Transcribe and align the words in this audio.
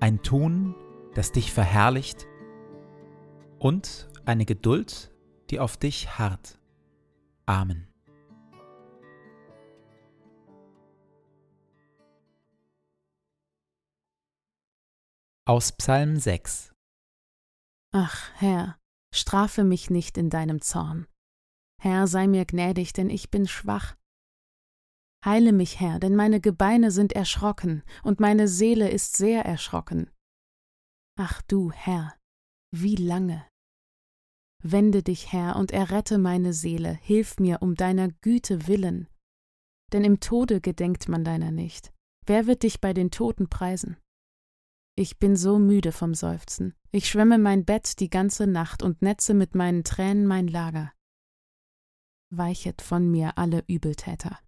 ein 0.00 0.22
Tun, 0.22 0.74
das 1.14 1.30
dich 1.32 1.52
verherrlicht 1.52 2.26
und 3.58 4.08
eine 4.24 4.46
Geduld, 4.46 5.14
die 5.50 5.60
auf 5.60 5.76
dich 5.76 6.18
harrt. 6.18 6.58
Amen. 7.46 7.86
Aus 15.44 15.72
Psalm 15.72 16.16
6 16.16 16.72
Ach, 17.92 18.30
Herr, 18.36 18.78
strafe 19.12 19.64
mich 19.64 19.90
nicht 19.90 20.16
in 20.16 20.30
deinem 20.30 20.62
Zorn. 20.62 21.06
Herr, 21.82 22.06
sei 22.06 22.28
mir 22.28 22.44
gnädig, 22.44 22.92
denn 22.92 23.10
ich 23.10 23.30
bin 23.30 23.48
schwach. 23.48 23.96
Heile 25.24 25.52
mich, 25.52 25.78
Herr, 25.80 25.98
denn 26.00 26.16
meine 26.16 26.40
Gebeine 26.40 26.90
sind 26.90 27.12
erschrocken 27.12 27.82
und 28.02 28.20
meine 28.20 28.48
Seele 28.48 28.90
ist 28.90 29.16
sehr 29.16 29.44
erschrocken. 29.44 30.10
Ach 31.18 31.42
du, 31.42 31.70
Herr, 31.72 32.16
wie 32.74 32.96
lange? 32.96 33.46
Wende 34.62 35.02
dich, 35.02 35.32
Herr, 35.32 35.56
und 35.56 35.72
errette 35.72 36.16
meine 36.16 36.54
Seele, 36.54 36.94
hilf 37.02 37.38
mir 37.38 37.60
um 37.60 37.74
deiner 37.74 38.08
Güte 38.08 38.66
willen. 38.66 39.08
Denn 39.92 40.04
im 40.04 40.20
Tode 40.20 40.62
gedenkt 40.62 41.08
man 41.08 41.24
deiner 41.24 41.50
nicht. 41.50 41.92
Wer 42.24 42.46
wird 42.46 42.62
dich 42.62 42.80
bei 42.80 42.94
den 42.94 43.10
Toten 43.10 43.48
preisen? 43.48 43.98
Ich 44.96 45.18
bin 45.18 45.36
so 45.36 45.58
müde 45.58 45.92
vom 45.92 46.14
Seufzen. 46.14 46.74
Ich 46.92 47.08
schwemme 47.08 47.38
mein 47.38 47.64
Bett 47.64 48.00
die 48.00 48.10
ganze 48.10 48.46
Nacht 48.46 48.82
und 48.82 49.02
netze 49.02 49.34
mit 49.34 49.54
meinen 49.54 49.84
Tränen 49.84 50.26
mein 50.26 50.46
Lager. 50.46 50.92
Weichet 52.30 52.80
von 52.80 53.10
mir 53.10 53.36
alle 53.36 53.64
Übeltäter 53.66 54.38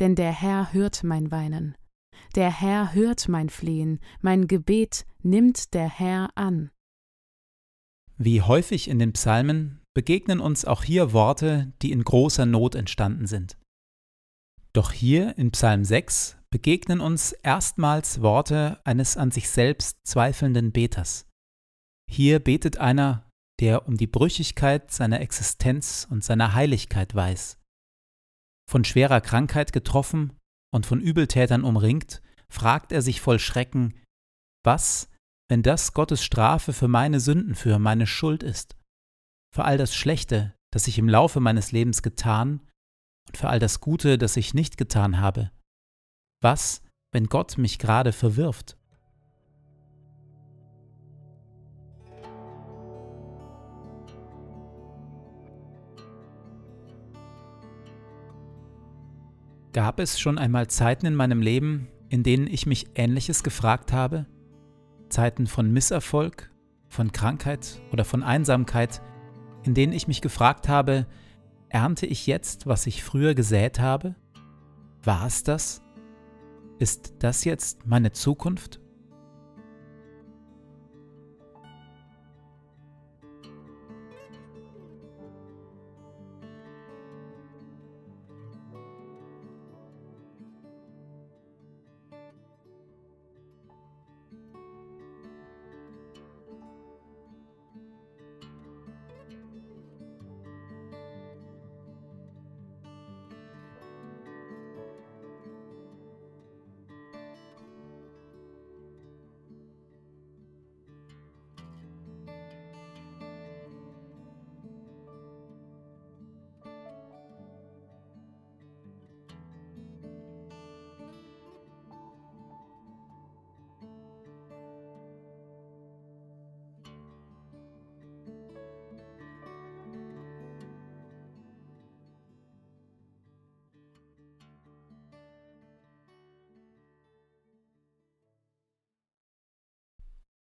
denn 0.00 0.14
der 0.14 0.32
Herr 0.32 0.72
hört 0.72 1.04
mein 1.04 1.30
Weinen. 1.30 1.76
Der 2.34 2.50
Herr 2.50 2.94
hört 2.94 3.28
mein 3.28 3.48
Flehen, 3.48 4.00
mein 4.20 4.48
Gebet 4.48 5.06
nimmt 5.22 5.74
der 5.74 5.88
Herr 5.88 6.30
an. 6.34 6.70
Wie 8.16 8.42
häufig 8.42 8.88
in 8.88 8.98
den 8.98 9.12
Psalmen 9.12 9.80
begegnen 9.94 10.40
uns 10.40 10.64
auch 10.64 10.82
hier 10.82 11.12
Worte, 11.12 11.72
die 11.82 11.92
in 11.92 12.04
großer 12.04 12.46
Not 12.46 12.74
entstanden 12.74 13.26
sind. 13.26 13.58
Doch 14.72 14.92
hier 14.92 15.38
in 15.38 15.52
Psalm 15.52 15.84
6 15.84 16.36
begegnen 16.50 17.00
uns 17.00 17.32
erstmals 17.32 18.22
Worte 18.22 18.80
eines 18.84 19.16
an 19.16 19.30
sich 19.30 19.48
selbst 19.48 19.98
zweifelnden 20.04 20.72
Beters. 20.72 21.26
Hier 22.10 22.38
betet 22.40 22.78
einer, 22.78 23.28
der 23.60 23.86
um 23.86 23.96
die 23.96 24.08
Brüchigkeit 24.08 24.90
seiner 24.90 25.20
Existenz 25.20 26.06
und 26.10 26.24
seiner 26.24 26.54
Heiligkeit 26.54 27.14
weiß 27.14 27.58
von 28.70 28.84
schwerer 28.84 29.20
Krankheit 29.20 29.72
getroffen 29.72 30.32
und 30.72 30.86
von 30.86 31.00
Übeltätern 31.00 31.64
umringt, 31.64 32.22
fragt 32.48 32.92
er 32.92 33.02
sich 33.02 33.20
voll 33.20 33.38
Schrecken, 33.38 33.94
was, 34.64 35.10
wenn 35.48 35.62
das 35.62 35.92
Gottes 35.92 36.24
Strafe 36.24 36.72
für 36.72 36.88
meine 36.88 37.20
Sünden, 37.20 37.54
für 37.54 37.78
meine 37.78 38.06
Schuld 38.06 38.42
ist, 38.42 38.76
für 39.54 39.64
all 39.64 39.78
das 39.78 39.94
Schlechte, 39.94 40.54
das 40.72 40.88
ich 40.88 40.98
im 40.98 41.08
Laufe 41.08 41.40
meines 41.40 41.72
Lebens 41.72 42.02
getan 42.02 42.60
und 43.28 43.36
für 43.36 43.48
all 43.48 43.58
das 43.58 43.80
Gute, 43.80 44.18
das 44.18 44.36
ich 44.36 44.54
nicht 44.54 44.76
getan 44.76 45.20
habe? 45.20 45.50
Was, 46.42 46.82
wenn 47.12 47.26
Gott 47.26 47.58
mich 47.58 47.78
gerade 47.78 48.12
verwirft? 48.12 48.76
Gab 59.74 59.98
es 59.98 60.20
schon 60.20 60.38
einmal 60.38 60.68
Zeiten 60.68 61.04
in 61.04 61.16
meinem 61.16 61.42
Leben, 61.42 61.88
in 62.08 62.22
denen 62.22 62.46
ich 62.46 62.64
mich 62.64 62.86
Ähnliches 62.94 63.42
gefragt 63.42 63.92
habe? 63.92 64.24
Zeiten 65.08 65.48
von 65.48 65.72
Misserfolg, 65.72 66.48
von 66.88 67.10
Krankheit 67.10 67.80
oder 67.90 68.04
von 68.04 68.22
Einsamkeit, 68.22 69.02
in 69.64 69.74
denen 69.74 69.92
ich 69.92 70.06
mich 70.06 70.20
gefragt 70.20 70.68
habe, 70.68 71.08
ernte 71.70 72.06
ich 72.06 72.28
jetzt, 72.28 72.68
was 72.68 72.86
ich 72.86 73.02
früher 73.02 73.34
gesät 73.34 73.80
habe? 73.80 74.14
War 75.02 75.26
es 75.26 75.42
das? 75.42 75.82
Ist 76.78 77.14
das 77.18 77.44
jetzt 77.44 77.84
meine 77.84 78.12
Zukunft? 78.12 78.80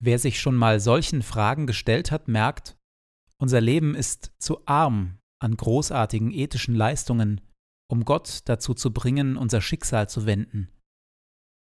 Wer 0.00 0.18
sich 0.18 0.40
schon 0.40 0.54
mal 0.54 0.80
solchen 0.80 1.22
Fragen 1.22 1.66
gestellt 1.66 2.10
hat, 2.10 2.28
merkt, 2.28 2.76
unser 3.40 3.60
Leben 3.60 3.94
ist 3.94 4.32
zu 4.38 4.64
arm 4.66 5.18
an 5.40 5.56
großartigen 5.56 6.32
ethischen 6.32 6.74
Leistungen, 6.74 7.40
um 7.90 8.04
Gott 8.04 8.40
dazu 8.44 8.74
zu 8.74 8.92
bringen, 8.92 9.36
unser 9.36 9.60
Schicksal 9.60 10.08
zu 10.08 10.26
wenden. 10.26 10.68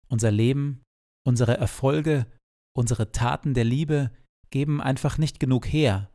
Unser 0.08 0.30
Leben, 0.30 0.82
unsere 1.26 1.56
Erfolge, 1.56 2.26
unsere 2.74 3.12
Taten 3.12 3.54
der 3.54 3.64
Liebe 3.64 4.10
geben 4.50 4.80
einfach 4.80 5.18
nicht 5.18 5.40
genug 5.40 5.66
her, 5.66 6.10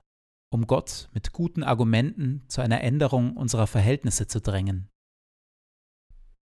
um 0.51 0.65
Gott 0.68 1.10
mit 1.13 1.31
guten 1.31 1.63
Argumenten 1.63 2.48
zu 2.48 2.62
einer 2.62 2.81
Änderung 2.81 3.38
unserer 3.38 3.68
Verhältnisse 3.68 4.27
zu 4.27 4.42
drängen. 4.42 4.89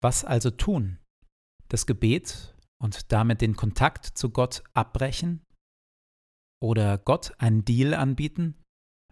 Was 0.03 0.25
also 0.25 0.51
tun? 0.51 0.99
Das 1.69 1.87
Gebet 1.87 2.55
und 2.81 3.13
damit 3.13 3.41
den 3.41 3.57
Kontakt 3.57 4.05
zu 4.05 4.31
Gott 4.31 4.63
abbrechen? 4.75 5.45
Oder 6.61 6.99
Gott 6.99 7.33
einen 7.39 7.65
Deal 7.65 7.95
anbieten? 7.95 8.63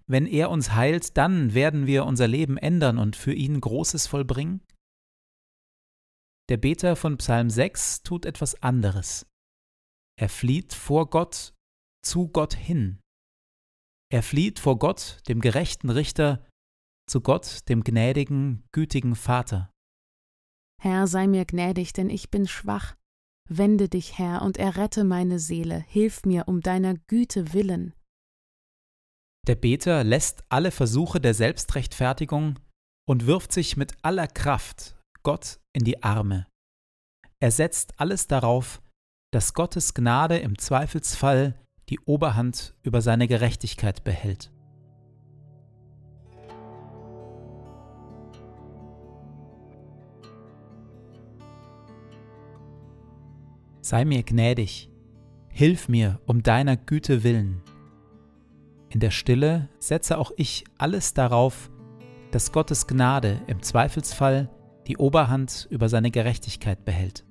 Wenn 0.06 0.26
er 0.26 0.50
uns 0.50 0.72
heilt, 0.72 1.16
dann 1.16 1.54
werden 1.54 1.87
wir 1.87 2.04
unser 2.04 2.28
Leben 2.28 2.56
ändern 2.56 2.98
und 2.98 3.16
für 3.16 3.32
ihn 3.32 3.60
Großes 3.60 4.06
vollbringen? 4.06 4.62
Der 6.48 6.56
Beter 6.56 6.94
von 6.94 7.19
Psalm 7.19 7.50
6 7.50 8.02
tut 8.02 8.25
etwas 8.25 8.62
anderes. 8.62 9.26
Er 10.19 10.28
flieht 10.28 10.75
vor 10.75 11.10
Gott 11.10 11.54
zu 12.04 12.28
Gott 12.28 12.54
hin. 12.54 13.00
Er 14.12 14.22
flieht 14.22 14.60
vor 14.60 14.78
Gott, 14.78 15.19
dem 15.28 15.40
gerechten 15.40 15.90
Richter, 15.90 16.46
zu 17.08 17.20
Gott, 17.20 17.69
dem 17.69 17.82
gnädigen, 17.82 18.64
gütigen 18.72 19.16
Vater. 19.16 19.72
Herr, 20.81 21.08
sei 21.08 21.26
mir 21.26 21.44
gnädig, 21.44 21.93
denn 21.93 22.10
ich 22.10 22.31
bin 22.31 22.46
schwach. 22.46 22.94
Wende 23.48 23.88
dich, 23.88 24.19
Herr, 24.19 24.43
und 24.43 24.56
errette 24.58 25.04
meine 25.04 25.38
Seele, 25.38 25.84
hilf 25.88 26.25
mir 26.25 26.48
um 26.48 26.60
deiner 26.60 26.94
Güte 26.94 27.52
willen. 27.52 27.94
Der 29.46 29.54
Beter 29.54 30.02
lässt 30.02 30.44
alle 30.48 30.72
Versuche 30.72 31.20
der 31.20 31.34
Selbstrechtfertigung 31.34 32.58
und 33.08 33.26
wirft 33.26 33.52
sich 33.52 33.76
mit 33.76 33.93
aller 34.02 34.26
Kraft 34.26 34.96
Gott 35.22 35.60
in 35.72 35.84
die 35.84 36.02
Arme. 36.02 36.46
Er 37.40 37.52
setzt 37.52 38.00
alles 38.00 38.26
darauf, 38.26 38.82
dass 39.32 39.54
Gottes 39.54 39.94
Gnade 39.94 40.38
im 40.38 40.58
Zweifelsfall 40.58 41.54
die 41.88 42.00
Oberhand 42.00 42.75
über 42.82 43.02
seine 43.02 43.28
Gerechtigkeit 43.28 44.02
behält. 44.02 44.50
Sei 53.88 54.04
mir 54.04 54.24
gnädig, 54.24 54.90
hilf 55.48 55.88
mir 55.88 56.18
um 56.26 56.42
deiner 56.42 56.76
Güte 56.76 57.22
willen. 57.22 57.62
In 58.88 58.98
der 58.98 59.12
Stille 59.12 59.68
setze 59.78 60.18
auch 60.18 60.32
ich 60.36 60.64
alles 60.76 61.14
darauf, 61.14 61.70
dass 62.32 62.50
Gottes 62.50 62.88
Gnade 62.88 63.40
im 63.46 63.62
Zweifelsfall 63.62 64.50
die 64.88 64.96
Oberhand 64.96 65.68
über 65.70 65.88
seine 65.88 66.10
Gerechtigkeit 66.10 66.84
behält. 66.84 67.24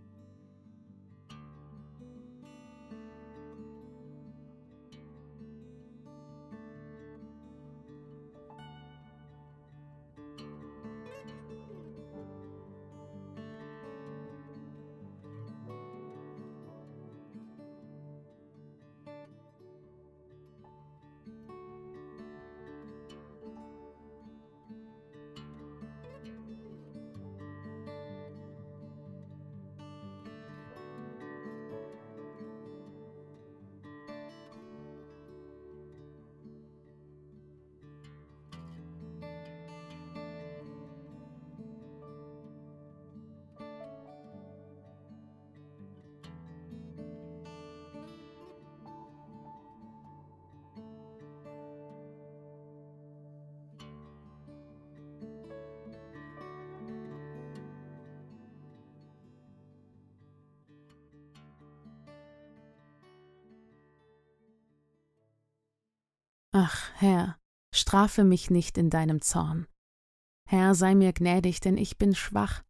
Ach, 66.57 66.89
Herr, 66.95 67.37
strafe 67.73 68.23
mich 68.23 68.49
nicht 68.49 68.77
in 68.77 68.89
deinem 68.89 69.21
Zorn. 69.21 69.67
Herr, 70.47 70.73
sei 70.73 70.95
mir 70.95 71.11
gnädig, 71.11 71.59
denn 71.59 71.77
ich 71.77 71.97
bin 71.97 72.15
schwach. 72.15 72.63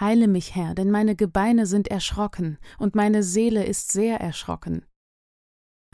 Heile 0.00 0.26
mich, 0.26 0.56
Herr, 0.56 0.74
denn 0.74 0.90
meine 0.90 1.14
Gebeine 1.14 1.66
sind 1.66 1.86
erschrocken 1.86 2.58
und 2.78 2.96
meine 2.96 3.22
Seele 3.22 3.64
ist 3.64 3.92
sehr 3.92 4.18
erschrocken. 4.18 4.86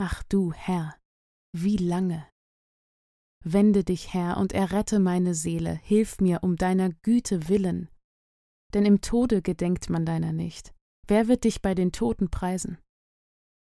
Ach 0.00 0.22
du, 0.22 0.54
Herr, 0.54 0.96
wie 1.54 1.76
lange? 1.76 2.26
Wende 3.44 3.84
dich, 3.84 4.14
Herr, 4.14 4.38
und 4.38 4.54
errette 4.54 4.98
meine 4.98 5.34
Seele, 5.34 5.74
hilf 5.82 6.22
mir 6.22 6.42
um 6.42 6.56
deiner 6.56 6.88
Güte 7.02 7.50
willen. 7.50 7.90
Denn 8.72 8.86
im 8.86 9.02
Tode 9.02 9.42
gedenkt 9.42 9.90
man 9.90 10.06
deiner 10.06 10.32
nicht. 10.32 10.74
Wer 11.06 11.28
wird 11.28 11.44
dich 11.44 11.60
bei 11.60 11.74
den 11.74 11.92
Toten 11.92 12.30
preisen? 12.30 12.78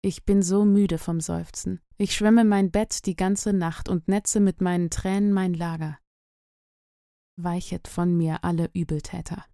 Ich 0.05 0.25
bin 0.25 0.41
so 0.41 0.65
müde 0.65 0.97
vom 0.97 1.21
Seufzen. 1.21 1.79
Ich 1.97 2.13
schwemme 2.13 2.43
mein 2.43 2.71
Bett 2.71 3.05
die 3.05 3.15
ganze 3.15 3.53
Nacht 3.53 3.87
und 3.87 4.09
netze 4.09 4.41
mit 4.41 4.59
meinen 4.59 4.89
Tränen 4.89 5.31
mein 5.31 5.53
Lager. 5.53 5.97
Weichet 7.37 7.87
von 7.87 8.17
mir 8.17 8.43
alle 8.43 8.69
Übeltäter. 8.73 9.45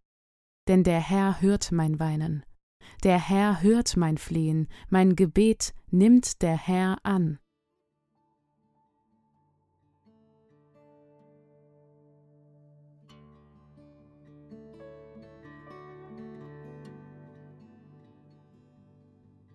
Denn 0.68 0.84
der 0.84 1.02
Herr 1.02 1.40
hört 1.40 1.72
mein 1.72 2.00
Weinen. 2.00 2.44
Der 3.04 3.20
Herr 3.20 3.62
hört 3.62 3.96
mein 3.96 4.18
Flehen, 4.18 4.68
mein 4.90 5.16
Gebet 5.16 5.76
nimmt 5.92 6.42
der 6.42 6.58
Herr 6.58 6.98
an. 7.04 7.38